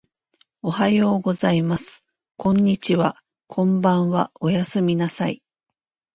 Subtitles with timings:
[0.63, 2.03] おはようございます。
[2.35, 3.21] こんにちは。
[3.45, 4.31] こんばんは。
[4.39, 5.43] おやすみなさい。